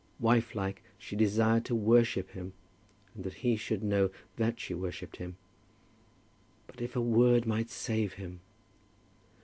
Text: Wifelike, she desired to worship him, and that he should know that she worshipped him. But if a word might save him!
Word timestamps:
Wifelike, 0.19 0.81
she 0.97 1.15
desired 1.15 1.63
to 1.65 1.75
worship 1.75 2.31
him, 2.31 2.53
and 3.13 3.23
that 3.23 3.35
he 3.45 3.55
should 3.55 3.83
know 3.83 4.09
that 4.35 4.59
she 4.59 4.73
worshipped 4.73 5.17
him. 5.17 5.37
But 6.65 6.81
if 6.81 6.95
a 6.95 7.01
word 7.01 7.45
might 7.45 7.69
save 7.69 8.13
him! 8.13 8.39